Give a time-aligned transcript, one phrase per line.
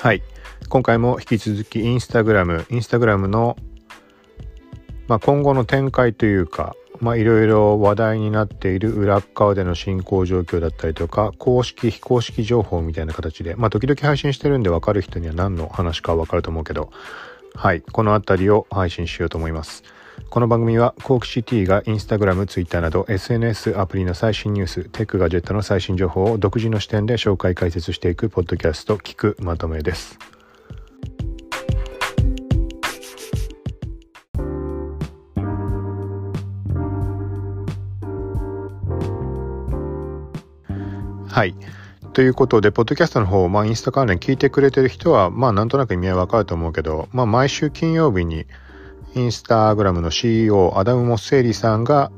[0.00, 0.22] はい。
[0.70, 3.58] 今回も引き続きインスタグラムインスタグラムの、
[5.08, 16.90] まあ、今後の展開というかまあいろいろ話題になっている裏側での進行状況だったりとか公式非公式情報みたいな形でまあ時々配信してるんで分かる人には何の話か分かると思うけど
[17.54, 17.82] はい。
[17.82, 19.84] この辺りを配信しようと思います。
[20.28, 30.18] この番組はコークシティがインスタグラム、ツイッターなど SNS アプリの最新ニュース、テックガジェットの最新情報を独自の視点で紹介解説していくポッドキャスト聞くまとめです。
[41.28, 41.54] はい。
[42.12, 48.46] ということで、ポッドキャストの方、まあ、インスタ関連聞いてくれてる人は、まあ、なんとなく意味はわかると思うけど、まあ、毎週金曜日に、
[49.14, 52.12] インスタグラムの CEO、アダム・モッセーリさんが、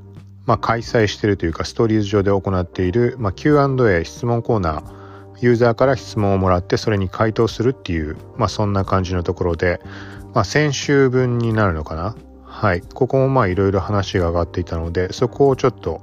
[0.47, 5.03] まあ、開催しているというか、ストーリーズ上で行っている、まあ、Q&A 質問コーナー、
[5.41, 9.81] ユーザーから質問をもらって、それに回答するっていう、まあ、そんな感じのところで、
[10.35, 12.15] まあ、先週分になるのかな。
[12.45, 12.83] はい。
[12.83, 16.01] ここもまあ、いろいろ話が上がっていたので、そこをちょっと、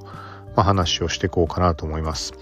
[0.56, 2.34] まあ、話をしていこうかなと思います。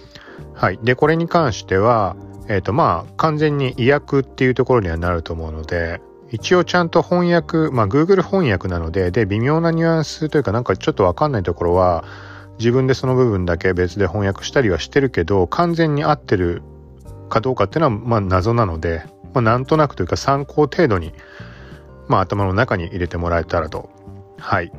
[0.53, 0.79] はい。
[0.81, 2.15] で、これに関しては、
[2.47, 12.03] えっ、ー、と、まあ、完全に意訳っていうところにはなると思うので、一応ちゃんと翻訳、まあ、Google 翻訳なので、で、微妙なニュアンスというか、なんかちょっとわかんないところは、
[12.59, 16.63] 自分でその部分だけ別で翻訳したりはしてるけど、完全に合ってる
[17.29, 21.13] かどうかっていうのは、まあ、謎なので、まあ、なんとなくというか参考程度に、
[22.07, 23.89] まあ、頭の中に入れてもらえたらと。
[24.37, 24.71] はい。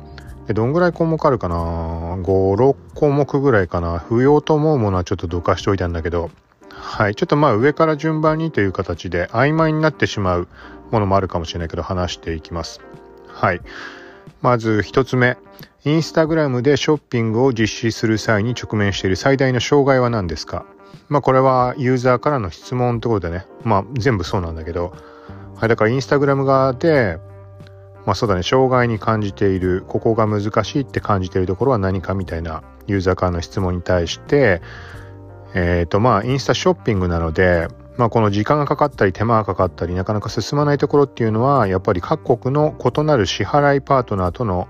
[0.47, 6.31] でどんぐらい項目あるかな ?5、6項目ぐらいかな不要と思うものはちょっとどかしておいたんだけど、
[6.71, 7.15] はい。
[7.15, 10.47] ちょっとまあ上から順番にという形で曖昧になってしまう
[10.91, 12.81] ものもあるかもしれないけど話していきます。
[13.27, 13.61] はい。
[14.41, 15.37] まず一つ目。
[15.85, 20.65] インスタグラムでショッピングを実施する際に直面している最大の障害は何ですか？
[21.07, 23.45] まあこれはユーザーからの質問ってことでね。
[23.63, 24.93] まあ全部そうなんだけど。
[25.55, 25.69] はい。
[25.69, 27.17] だからインスタグラム側で
[28.05, 34.61] まあそうだね、障害に感じている、ここが難しいって感じているところは何かみたいなユーザーからの質問に対して、
[35.53, 37.67] えっ、ー、とまあインスタショッピングなので、
[37.99, 44.69] まあこの時間がかかったり手間がかかったりなかなか進まないところっていうのはやっぱり各国の異なる支払いパートナーとの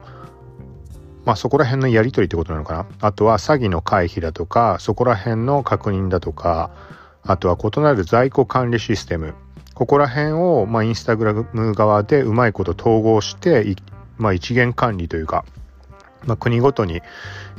[1.25, 2.85] まあそこら辺のやり取りってことなのかな。
[3.01, 6.72] あとは詐欺の回避だとか、そこら辺の確認だとか、
[7.22, 9.35] あとは異なる在庫管理システム。
[9.75, 13.75] ここら辺を、まあ、インスタグラム側でうまいこと統合して、
[14.18, 15.45] まあ、一元管理というか、
[16.25, 17.02] まあ、国ごとに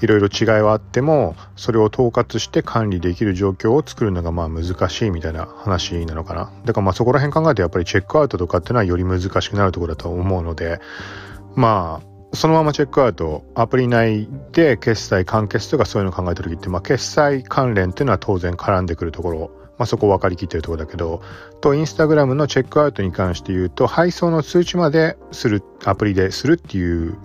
[0.03, 6.53] いろいろ違いはあっても、それを統括して管理できる状況を作るのがまあ難しいみたいな話なのかな。
[6.65, 10.81] だからまあそこら辺考えてやっぱりチェックアウトとかっていうのはより難しくなるところだと思うので、
[11.54, 19.50] まあ、そのままチェックアウト、アプリ内で決済完結とかそういうのを考えた時って、まあ決済関連っていうのは当然絡んでくるところ
[19.81, 21.22] まあ、そこ分かりきってるところだけど、
[21.62, 27.16] と、インスタグラムのチェックアウトに関して言うと、配送の通知までする、アプリでするっていう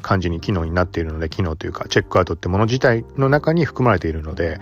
[0.00, 4.60] 感じに機能になっているので、機能というか、チェックアウトってもの自体の中に含まれているので、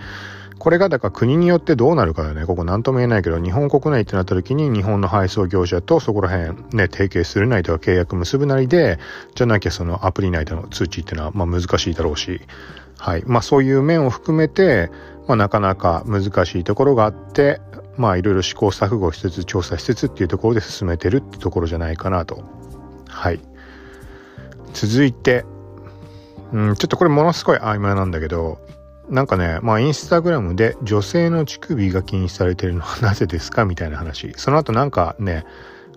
[0.59, 2.45] これがだから国によってどうなるかだね。
[2.45, 8.99] ここ何とも言えないけど、日本国内ってなった時に日本の配送業者とそこら辺ね、提携するなりとか契約結ぶなりで、
[9.35, 12.41] じゃなきゃそのアプリ内での通知っていうのはまあ難しいだろうし、
[12.99, 13.23] はい。
[13.27, 14.91] まあそういう面を含めて、
[15.29, 17.61] まあ、なかなか難しいところがあって、
[17.97, 22.43] まあいろいろ試行錯誤しつつ調査しつつっていうところで進めてるってところじゃないかなと。
[23.09, 23.41] はい。
[24.73, 25.45] 続いて、
[26.53, 28.59] うん、ちょっとこれものすごい曖昧なんだけど、
[29.09, 34.33] なんかね、まあインスタグラムで女性の乳首が禁止されてるのは なぜですかみたいな話。
[34.37, 35.45] その後なんかね、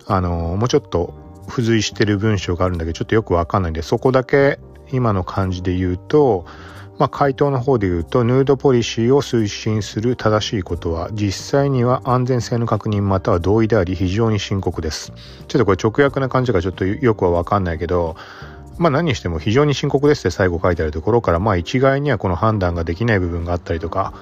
[0.06, 1.14] あのー、もうちょっと
[1.48, 4.58] 付随してる文章があるんだけど、ちょっとよくわかんないんで、そこだけ
[4.90, 6.46] 今の感じで言うと、
[6.98, 15.12] まあ、回答の方で言うと、ヌードポリシーを推進する正しいことは、実際には安全性の確認または同意であり非常に深刻です。
[15.48, 18.14] ちょっとこれ直訳な感じがちょっとよくはわかんないけど、
[18.78, 24.12] まあ何にしても非常に深刻ですって最後書いてあるところから、まあ一概にはこの判断ができない部分があったりとか、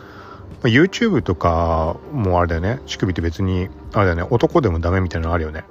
[0.62, 2.80] ま、YouTube とかもあれだよね。
[2.86, 5.64] 乳首って別に、あれだよね、男でもダメみたいなのあるよね。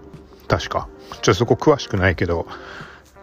[0.48, 0.88] 確か。
[1.10, 2.48] ちょっとそこ詳しくないけど、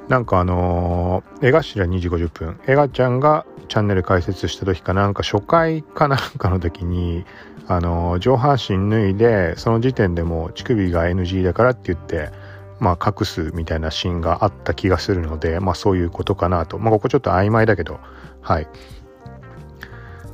[0.09, 7.25] なんかあのー、江頭2時50分、エガちゃんがチャンネル開設した時かなんか初回かなんかの時に、
[7.67, 12.31] あのー、上半身脱いで、その時点でも乳首が NG だからって言って、
[12.79, 16.79] まあ隠すみたいなシーンがあった気がするので、まあそういうことかなと。
[16.79, 18.01] まあここちょっと曖昧だけど、
[18.41, 18.69] はい。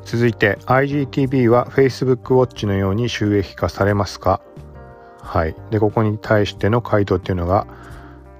[0.04, 4.40] 続いて IGTV は Facebook Watch のように収益化されますか？
[5.20, 5.54] はい。
[5.70, 7.66] で、ここに対しての回答っていうのが、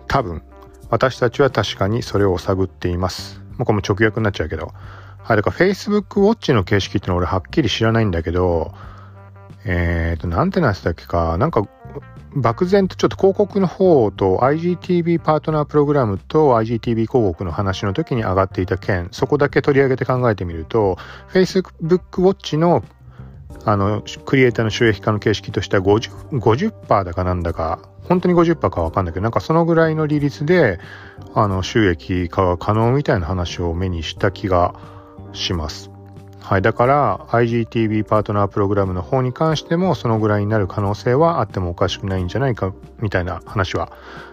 [0.08, 0.43] 多分
[0.90, 3.40] 私たちは確かにそれを探っています。
[3.56, 4.72] もうこれも直訳になっちゃうけど。
[5.19, 8.75] はい、だから Facebook Watch の形式ってのは俺はっきり知らないんだけど、
[9.64, 11.67] えっ、ー、と、なんてなってたっけか、なんか、
[12.35, 20.97] 漠然とちょっと広告の方と IGTV パートナープログラムと IGTV 広告の話の時に上がっていた件、そこだけ取り上げて考えてみると、
[21.32, 22.82] Facebook Watch の
[23.64, 30.81] あの、クリエイターの収益化の形式としては50、50%だかなんだか、本当に50%かわかんないけど、なんかそのぐらいの利率で、
[31.35, 34.75] あの、収益化が可能みたいな話を目にした気が
[35.32, 35.92] します。
[36.43, 36.62] はい。
[36.62, 43.93] だから、IGTV パートナープログラムの方に関しても、そのぐらいになる可能性はあってもおかしくないんじゃないか、みたいな話は、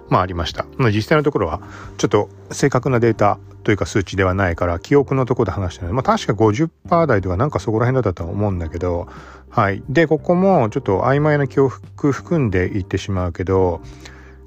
[0.10, 0.66] まあありました。
[0.92, 1.62] 実際のところは、
[1.98, 9.08] ちょっと正確なデータというか数値ではないから、記憶のところで話してるので、まあ確か50%台とかなんかそこら辺だったと思うんだけど、
[9.50, 9.84] はい。
[9.88, 13.82] で、ここもちょっと曖昧な記憶含んでいってしまうけど、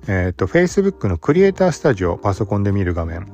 [0.09, 3.27] えっ、ー、と、Facebook のクリエイタースタジオ、パソコンで見る画面。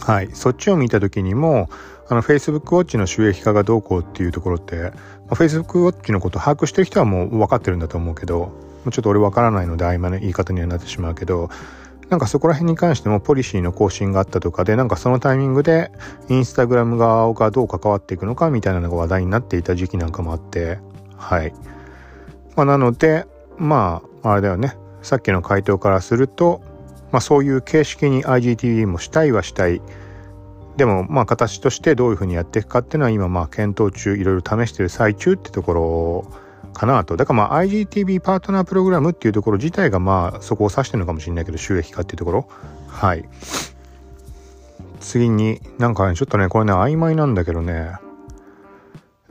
[0.00, 0.30] はい。
[0.32, 1.68] そっちを見た時にも、
[2.10, 4.90] あの Facebook Watch の収益化がどうこうっていうところって、ま
[5.30, 8.52] あ、Facebook Watch のこと把握してる人はもう分かってるんだと思うけど、
[8.90, 11.50] ちょっと俺分からないので曖昧な言い方にはなってしまうけど、
[12.08, 15.92] なんかそこら辺に関してもポリシーの更新があったとかで、なんかそのタイミングで
[16.28, 20.80] インスタグラム側がどう関わっていくのかみたいなのが話題になっていた時期なんかもあって、
[21.16, 21.54] はい。
[22.56, 24.74] まあ、なので、まあ、あれだよね。
[25.02, 26.60] さっきの回答からすると、
[27.12, 29.80] まあそういう形式に IGTV もしたいはしたい。
[30.80, 37.18] でもまあ形としてどういうふうにやっていくかっていうのは今まあ検討中いろいろ試してる最中ってところかなと。
[37.18, 42.48] だからまあ IGTV パートナープログラムっていうところ自体がまあそこを指してるのかもしれないけど収益化っていうところ。
[42.88, 43.28] はい。
[45.00, 47.96] 次になんかねちょっとねこれね曖昧なんだけどね。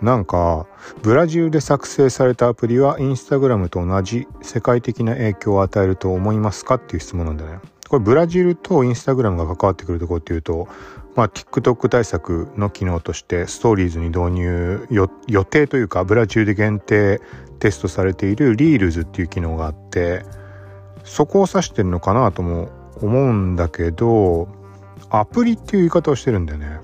[0.03, 0.67] なんか
[1.01, 7.57] ブラジルで作成されたアプリはインスタグラムと同じ世界的な影響を与えると思いますかっていう質問なんだね。
[7.89, 10.67] これブラジルとインスタグラムが関わってくるとこっていうと
[11.15, 14.87] まあ、TikTok 対策の機能としてストーリーズに導入
[15.27, 17.19] 予定というかブラジルで限定
[17.59, 20.23] テストされているリールズっていう機能があって
[21.03, 22.69] そこを指してるのかなとも
[23.01, 24.47] 思うんだけど
[25.09, 26.79] アプリっていう言い方をしてるんだよね。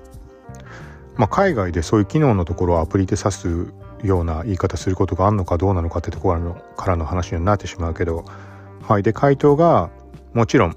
[1.16, 8.24] まあ、海外でそういう機能のところをアプリで指すような言い方することがあるのかどうなのかってところからの話になってしまうけど
[8.82, 9.90] はいで回答が
[10.34, 10.76] もちろん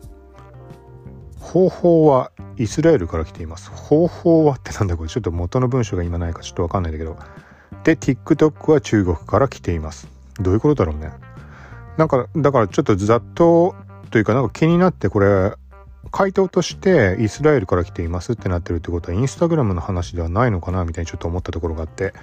[1.50, 3.72] 方法はイスラエルから来ています。
[3.72, 5.10] 方法はってなんだこれ？
[5.10, 7.18] ちょっと元の文章が今ないかちょっとわかんないんだけど。
[7.84, 10.08] で、TikTok は中国から来ています。
[10.40, 11.12] どういうことだろうね？
[11.98, 13.76] なんか、だからちょっとざっと
[14.12, 15.54] というかなんか気になってこれ、
[16.12, 20.86] 回答としてイスラエルから来ていますってなってるってことはインスタグラムの話ではないのかな？
[20.86, 22.14] みたいにちょっと思ったところがあって。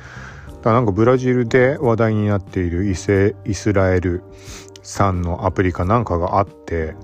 [0.46, 4.23] だからなんかブラジルで話題になっているイセイスラエル
[4.82, 6.94] さんのアプリかなんかがあって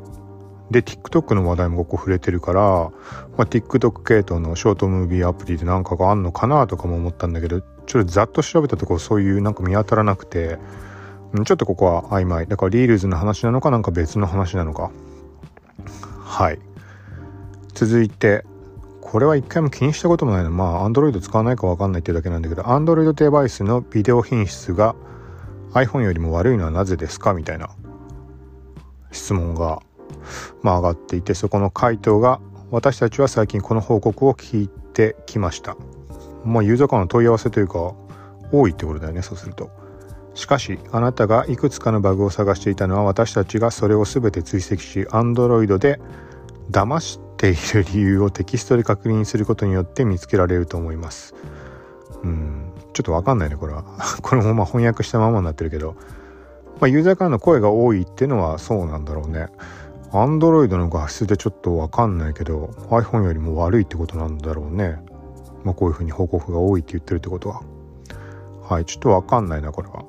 [0.72, 2.90] で TikTok の話題もここ触れてるから、ま
[3.38, 10.58] あ、TikTok 系統のショートムービーアプリで何かがあんのかなとかも思ったんだけどちょっとざっと調べたところそういうなんか見当たらなくて
[11.44, 12.46] ちょっとここは曖昧。
[12.46, 14.90] だからリールズの話なのかなんか別の話なのか。
[16.20, 16.58] はい。
[17.74, 18.44] 続いて
[19.00, 24.94] これは一回も気にしたこともないのまあ Android 使わないか分かんないっていうだけなんだけど Android デバイスのビデオ品質が
[25.72, 27.70] iPhone よりも悪いのはなぜですかみたいな
[29.10, 29.82] 質問が
[30.62, 35.76] まあ、上がっていてそこの回答が私たちは最近この報告を聞いてきました。
[36.44, 37.94] まあユーザーからの問い合わせというか
[38.50, 39.70] 多いってことだよねそうすると。
[40.34, 46.00] しかしあなたがいくつかのバグを探していたのは私たちがそれを全て追跡し Android で
[46.70, 51.34] 騙している理由をテキストで確認することによって見つけられると思います。
[52.22, 53.84] うんちょっとわかんないねこれは。
[54.22, 55.96] これもまあ翻訳したままになってるけど、
[56.81, 59.48] まあ、ユーザーからの声が多いっていうのはそうなんだろうね。
[60.12, 64.98] Android の画質でちょっとわかんないけど iPhone よりも悪いってことなんだろうね。
[65.64, 67.62] まあこういうふうに報告が多いって言ってるってことは。
[68.69, 70.04] はい、ちょっとわかんないな、これは。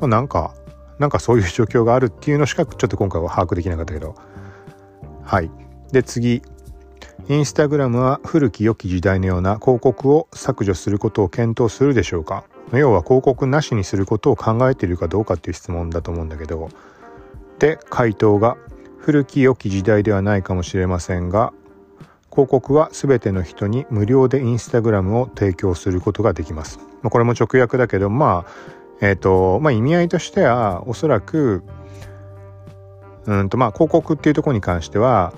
[0.00, 0.54] まあ、なんか、
[0.98, 4.14] なんかそういう状況があるっていうのしかちょっと今回は把握できなかったけど。
[5.22, 5.50] はい。
[5.92, 6.42] で、次。
[7.28, 16.68] インスタグラムは古き良き時代のような広告を削除することを検討するでしょうか要は広告なしにすることを考えているかどうかっていう質問だと思うんだけど。
[17.58, 18.56] で、回答が
[19.06, 21.52] 古き良き時代ではないかもしれませんが
[22.28, 26.80] 広告は全ての人に無料でインスタグラムを提供することができます。
[27.02, 28.50] ま、これも直訳だけどまあ
[29.00, 31.62] えっ、ー、とまあ意味合いとしてはおそらく
[33.26, 35.32] うんとまあ広告っていうとこに関しては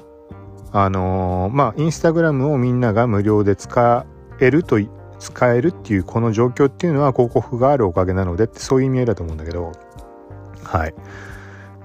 [0.73, 4.07] あのー、まあインスタグラムをみんなが無料で使
[4.41, 4.79] えると
[5.19, 9.73] 使えるっていうこの状況っていうのは広告があるおかげなのでってそういう意味合いだと思うんだけど
[10.65, 10.95] はい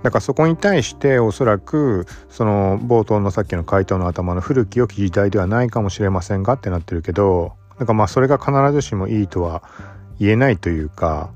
[0.04, 9.64] だからそこに対しておそらくその冒頭のさっきの回答の頭の古き良き時代ではないかもしれませんがってなってるけどなんかまあそれが必ずしもいいとは
[10.20, 11.32] 言えないというか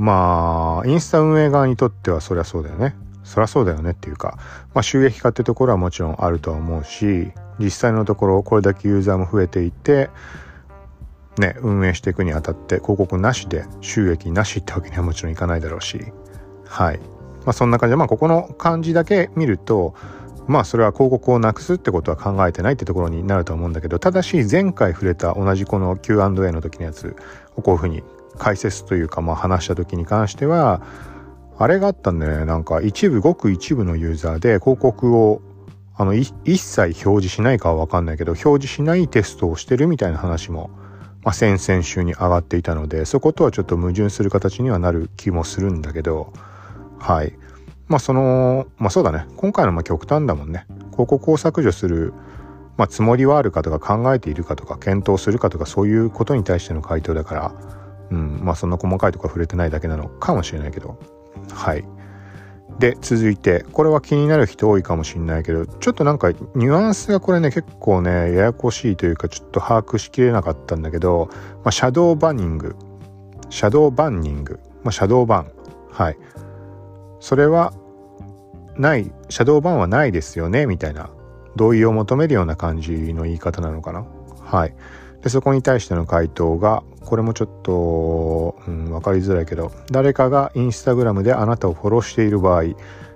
[0.00, 2.94] まあ、インスタ運営側にとってはそりゃそうだよね。
[3.22, 4.38] そりゃそうだよねっていうか、
[4.72, 10.08] まあ収益化ってところはもちろんあるとは思うし、実際のところこれだけユーザーも増えていて、
[11.38, 16.00] ね、運営していくにあたって広告なしで収益なしってわけにはもちろんいかないだろうし、
[16.66, 17.00] はい。
[17.44, 19.94] まあそんな感じで、まあここの感じだけ見ると、
[20.46, 27.16] まあそれは広告をなくすってことは考えてないってところになると思うんだけど、ただし前回触れた同じこの Q&A の時のやつ
[27.56, 28.02] をこういうふうに
[28.38, 30.82] 解説というかまあ話した時に関しては、
[31.58, 35.42] あれがあったんでね、なんか一部、ごく一部のユーザーで広告を
[35.94, 40.70] あの一切表示しないかはわかんないけど、表示しないテストをしてるみたいな話も、
[41.22, 46.32] まあ、先々週に上がっていたので、そことはちょっと矛盾する形にはなる気もするんだけど、
[47.00, 47.32] はい。
[47.88, 49.26] まあその、まあそうだね。
[49.36, 50.66] 今回のま極端だもんね。
[50.92, 52.14] 広告を削除する、
[52.76, 57.54] まあつもりはあるかとか考えているかとか検討するかとかそういうことに対しての回答だから、
[58.10, 60.98] うん、まあそんな細かいとこ触れてないだけなのかもしれないけど、
[61.52, 61.84] はい。
[62.78, 72.76] で、続いて、これは気になる人多いかもしれないけど、ちょっとなんかニュアンスがこれね、結構ね、ややこしいというか、ちょっと把握しきれなかったんだけど、まあ、シャドーバンニング。
[73.50, 74.60] シャドーバンニング。
[74.82, 75.52] まあ、シャドーバン。
[75.90, 76.18] はい。
[77.20, 77.72] それは
[78.76, 81.10] ない、シャドーバンはないですよね、みたいな
[81.54, 84.04] 同意を求めるような感じの言い方なのかな？
[84.40, 84.74] はい。
[85.22, 92.62] で、そこに対しての回答が、これもちょっと、うん、分かりづらいけど、誰かがインスタグラムであなたをフォローしている場合、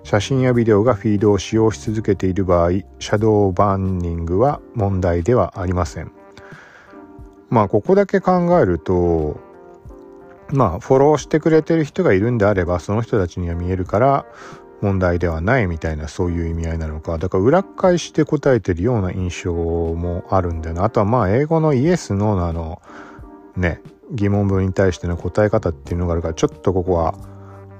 [0.02, 6.12] 写真やビデオがフィードを使用し続けている場合、シャドーバンニングは問題ではありません。
[7.48, 9.38] まあ、ここだけ考えると、
[10.52, 14.26] まあ、フォローしてくれてる人がいるんであれば、その人たちには見えるから、
[14.80, 17.16] 問題ではないみたいなそういう意味合いなのか。
[17.16, 20.84] だから裏返して答えてるような印象もあるんだよな。
[20.84, 22.82] あとはまあ英語のイエス・ノーのあの
[23.56, 23.80] ね
[24.12, 27.14] 疑問文に対しての答え方っていうのがあるからちょっとここは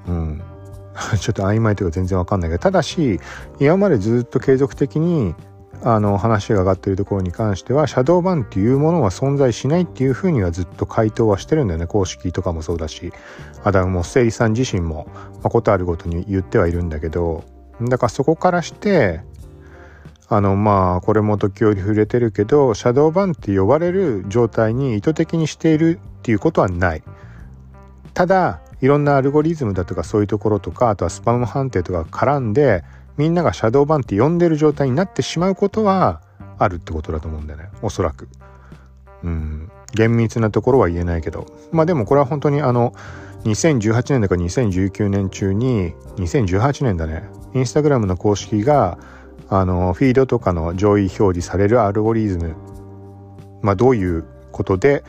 [0.09, 0.43] うん。
[1.19, 3.19] ちょっと曖昧というか全然わかんないけどただし
[3.59, 5.35] 今までずっと継続的に
[5.83, 11.87] あの話が上がってるところに関してはシャドーバンっていうものは存在しないっていうふうにはずっと回答はしてるんだよね。
[11.87, 13.13] 公式とかもそうだし
[13.65, 17.45] アダム・モッセイさん自身も、まあ、ことあるごとに言ってはいるんだけど。
[17.81, 19.21] だからそこからして
[20.29, 27.03] あのまあこれも時折触れてるけどシャドーバンって呼ばれる状態に意図的にしているっていうことはない。
[28.15, 32.85] ただいろんなアルゴリズムだとかそういうところとかあとはスパム判定とか絡んで
[33.17, 36.21] みんながシャドーバンって呼んでる状態になってしまうことは
[36.59, 37.69] あるってことだと思うんだよね。
[37.83, 38.29] おそらく。
[39.23, 39.71] うん。
[39.93, 41.47] 厳密なところは言えないけど。
[41.73, 42.93] まあでもこれは本当にあの
[43.45, 47.25] 2018年だか2019年中に2018年だね。
[47.55, 48.99] インスタグラムの公式が
[49.49, 52.57] あのフィードとかの上位表示されるアルゴリズム。
[53.63, 55.05] まあどういうことで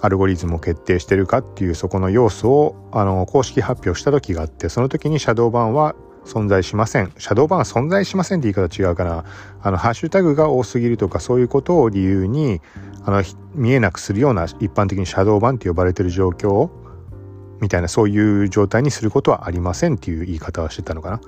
[0.00, 7.12] アルゴリズムを決定してるかっていうそこの要素をあの公式発表した時があってその時にシャドーバンは存在しません。
[7.18, 9.24] シャドーバンは存在しませんって言い方違うかな。
[9.62, 12.60] あの、ハッシュタグが多すぎるとかそういうことを理由に、
[13.04, 13.22] あの、
[13.54, 16.70] 見えなくするような一般的にシャドーバンって呼ばれてる状況
[17.60, 21.20] みたいなそういう状態にすることはありませんっていう言い方はしてたのかな。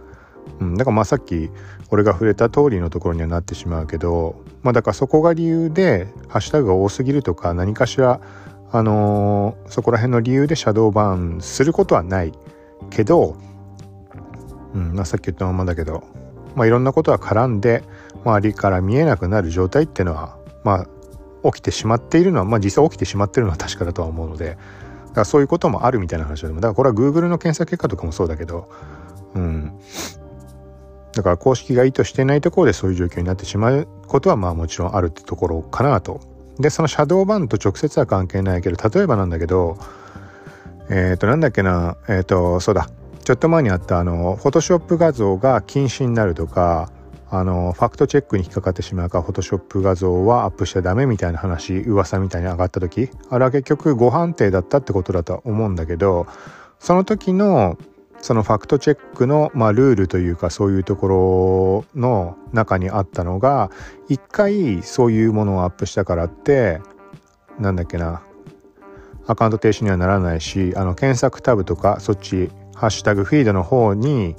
[0.60, 1.50] うん、だからまあさっき
[1.90, 8.20] 俺が触れた通りのところにはなってしまうけど、まあだからそこが理由でハッシュタグが多すぎるとか何かしら
[8.70, 12.32] あのー、そこら辺の理由でシャドーバンすることはない
[12.90, 13.36] けど、
[14.74, 14.92] うん。
[14.94, 16.04] まあ、さっき言ったままだけど、
[16.54, 17.82] まあ、いろんなことが絡んで
[18.24, 20.86] 周りから見えなくなる状態っていうのはま
[21.42, 24.58] あ起きてしまっているのはまあ実際起きてしまっているのは確かだとは思うので
[25.08, 28.70] だからそういうこともあるみたいな話だだからこれは Google の検索結果とかもそうだけど
[29.34, 29.72] うん。
[31.12, 36.20] だから公式が意図していないところでそういう状況になってしまうことはまあもちろんあるってところかなと。
[36.58, 39.78] でそのシャドーバンと直接は関係ないけど例えばなんだけど
[40.90, 42.88] えっ、ー、となんだっけなえっ、ー、とそうだ。
[43.24, 46.90] ちょっと前にあったあのフォトショップ画像が禁止になるとか
[47.30, 56.26] あのファクトチェックに引っかかってしまうからフォトショップ画像はアップしちゃダメみたいな話噂みたいに上がった時あれは結局誤判定だったってことだと思うんだけど
[56.78, 57.78] その時の
[58.20, 63.70] そのファクトチェックの、まあ、ルールというかそういうところの中にあったのが
[64.08, 66.80] 一回そういうものをアップしたからって
[67.58, 68.22] なんだっけな
[69.26, 74.36] アカウント停止にはならないしあの検索タブとかそっちハッシュタグフィードの方に、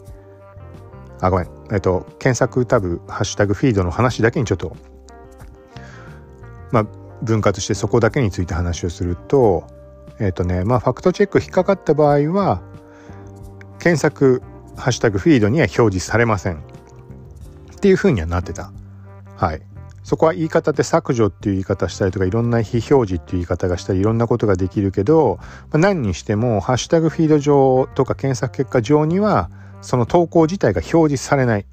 [1.22, 1.48] あ、ごめん。
[1.72, 4.76] えっと、検索タブ、ハッシュタグフィードの話だけにちょっと、
[6.72, 6.86] まあ、
[7.24, 9.66] 分割してそこだけについて話をすると、
[10.20, 12.62] えっとね、まあ、ファクトチェック引っかかった場合は、
[13.80, 14.42] 検索、
[14.76, 16.56] ハッシュタグフィードには表示されません。
[16.56, 16.60] っ
[17.80, 18.72] ていう風にはなってた。
[19.36, 19.62] はい。
[20.04, 29.50] そこは言い方って削除っていう言い方したりとかいろんな非表示っていう言い方がしたりいろんなことができるけど、まあ、何にしてもハッシュタグフィード上とか検索結果上には
[29.82, 31.66] その投稿自体が表示されない。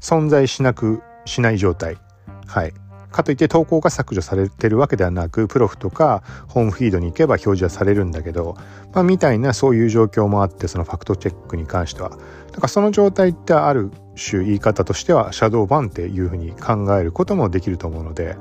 [0.00, 1.98] 存在しなくしない状態。
[2.46, 2.72] はい。
[3.10, 8.56] かといって投稿が削除されてるわけではなくプロフとかホームフィードに行けば表示はされるんだけど、
[8.92, 12.10] まあ、みたいなそういう状況もあってそのファクトチェックに関しては。
[12.10, 18.36] だからその状態ってある種言い方としてはシャドーバンっていうふうに考えることもできると思うので。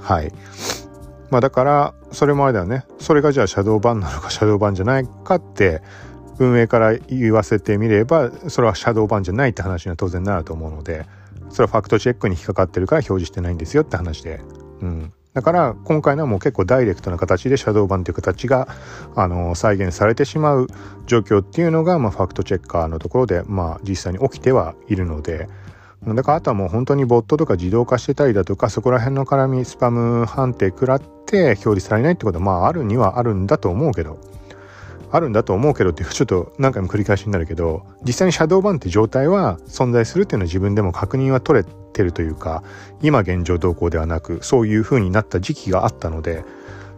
[0.00, 0.32] はい。
[1.30, 2.84] まあだからそれもあれだよね。
[2.98, 5.82] それがじゃあシャドーバンなのかシャドーバンじゃないかって
[6.38, 11.06] 運営から言わせてみればそれはシャドーバンじゃないって話には当然なると思うので。
[11.50, 14.40] それはファクトチェックに引っかかってるから表示してないんですよって話で、
[14.80, 18.68] うん、だから今回のはもう結構ダイレクトな形でシャドー版という形が
[19.14, 20.66] あの再現されてしまう
[21.06, 25.48] 状況っていうのが、まあ、ファクトチェッカーのところで、まあ、実際に起きてはいるので。
[26.04, 34.20] だからあとはもう本当にボットとか自動化してたりだとかそこら辺の絡みスパム判定食らって表示されないってことはまああるにはあるんだと思うけど。
[35.16, 42.62] あるんだと思うけどっていうちょっと何回も繰り返しになるけど実際にシャドーバンって状態は存在するっていうのは自分でも確認は取れてるというか
[43.02, 46.44] 今現状動向ではなくそういう風になった時期があったので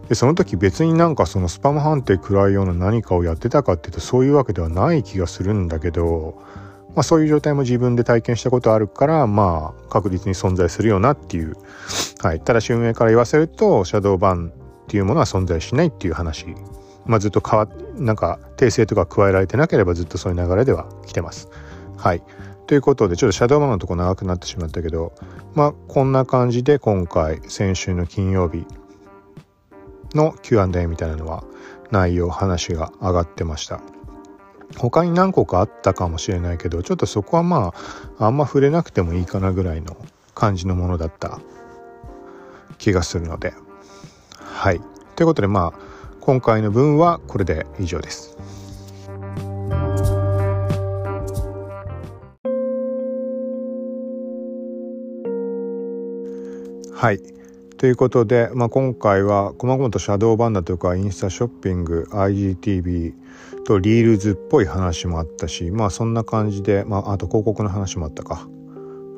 [0.09, 6.41] でその時別になんかそのスパム判定食らうような何かをやってたかっていうとそういうわけではない気がするんだけど、
[6.95, 11.55] まあ、そういう状態も自分で体験したことあるからまあ確実に存在するよなっていう、
[12.21, 14.51] はい、ただし運営から言わせるとシャドーバン
[14.83, 16.47] っていうものは存在しないっていう話。
[17.05, 21.49] まあ、ずっと変わっなんか訂正とか加えられてなければずっとそういう流れでは来てます。
[21.97, 22.23] はい。
[22.67, 25.13] ということでちょっとシャドウマンのとこ長くなってしまったけど
[25.55, 28.65] まあこんな感じで今回先週の金曜日
[30.13, 31.43] の Q&A みたいなのは
[31.89, 33.81] 内容話が上がってました。
[34.77, 37.73] 他に何個かあったかもしれないけどちょっとそこはま
[38.19, 39.97] ああんま触れなくてもいいかなぐらいの
[40.35, 41.39] 感じのものだった
[42.77, 43.53] 気がするので。
[44.37, 44.81] はい。
[45.15, 45.88] ということでまあ
[46.29, 48.37] 今回の分はこれで以上です。
[56.93, 57.19] はい。
[57.79, 63.15] ということで、まあ、今回は細々とシャドーバンダとかインスタショッピング IGTV
[63.65, 68.47] とリールズっぽい話もあったしまあそんな感じで、まあ、あと広告の話もあったか。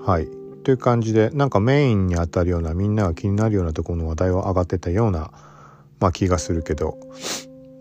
[0.06, 0.30] はい。
[0.64, 5.51] という感じでなんかメインにあたるようなみんなが気になるようなところの話題は上がってたような
[6.02, 6.98] まあ気がするけど、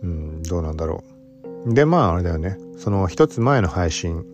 [0.02, 1.02] うん、どうなんだろ
[1.66, 1.74] う。
[1.74, 2.56] で、まああれだよね。
[2.78, 4.24] その一つ前の配信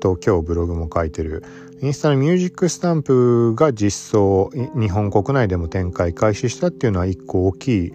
[0.00, 1.42] と今日ブログも書いてる、
[1.82, 7.92] インスタのミュージックスタンプが実装、日本国内でも展開開始したっていうのは一個大きい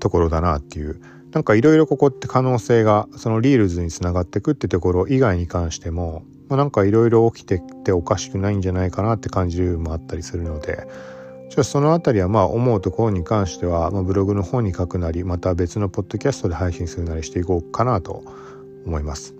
[0.00, 1.00] ところだなっていう。
[1.32, 10.86] なんかいろいろここって可能性が、そのリールズにつながってくってところ以外に関しても、まあ、なんかいろいろ起きてっておかしくないんじゃないかなって感じる部分もあったりするので、
[11.52, 18.24] じゃあその辺りはまあ思うところに関しては、まあ、ブログの方に書くなりまた別のポッドキャストで配信するなりしていこうかなと
[18.86, 19.34] 思います。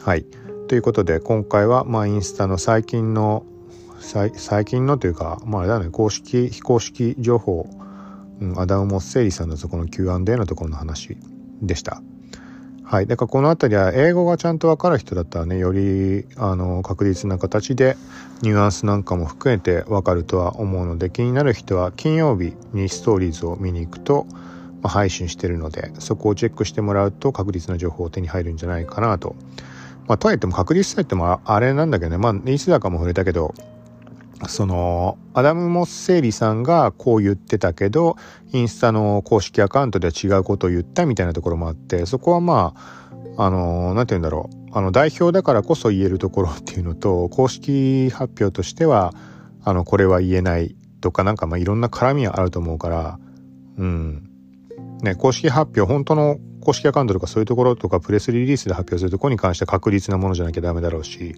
[0.00, 0.24] はい
[0.68, 3.44] ということで今回はまあインスタの最近の
[3.98, 7.68] 最近のというかまああれだね公式非公式情報、
[8.40, 11.18] うん、アダム・モッセイリさんのそこの Q&A のところの話
[11.60, 12.00] でした。
[12.90, 13.06] はい。
[13.06, 17.98] だからこの辺りは英語がちゃんとわかる人だったらね、よりあの確実な形で
[18.40, 24.26] ニュアンスなんかも含めてわかるとは思うので、気になる人は金曜日にストーリーズを見に行くと、
[24.80, 29.36] まあ、配信してるので、そこをチェックしてもらうと確実な情報を手に入るんじゃないかなと。
[30.06, 33.52] まあ、とはいっても確実さえってもあれなんだけどね、まあ、いつだかも触れたけど、
[34.46, 38.16] そのアダム・モッセーリさんがこう言ってたけど
[38.52, 42.74] インスタの公式アカウントでは違うことを言ったみたいなところもあってそこはま
[43.36, 44.58] ああの何て言うんだろう。
[44.70, 49.14] あの代表だからこそ言えるところっていうのと公式発表としては
[49.64, 53.18] あのこれは言えないとかなんかまあいろんな絡みはあると思うから
[53.78, 54.30] うん。
[55.02, 61.36] ね公式発表本当の公式アカウントとかそういうところとかプレスリリースで発表するとこに関しては確実なものじゃなきゃダメだろうし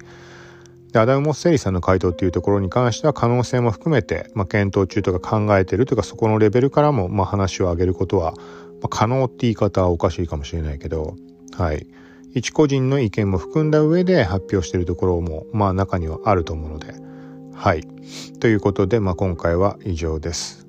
[0.92, 8.38] でアダム・モッセリさんの回答っていうところに関しては可能性も含めて、まあ、検討中とか考えてるというかそこのレベルからも、まあ、話を上げることは、ま
[8.84, 11.16] あ、可能って言い方はおかしいかもしれないけど、
[11.56, 11.86] はい。
[12.32, 16.94] 一個人の意見も含んだ上で発表しているところも、まあ中にはあると思うので、
[17.54, 17.82] はい。
[18.38, 20.66] ということで、まあ今回は以上です。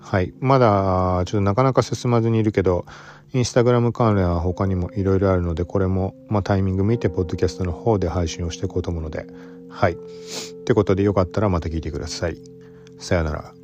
[0.00, 0.32] はい。
[0.40, 2.86] まだ、ちょっとなかなか進まずにいるけど、
[3.34, 9.26] インスタグラム関連は他にもいろいろあるので、これも、まあタイミング見て、ポッドキャストの方で配信をしていこうと思うので、
[9.72, 9.92] はい。
[9.92, 9.96] っ
[10.64, 12.36] てことでよかったらまた聞いてください。
[12.98, 13.54] さよなら。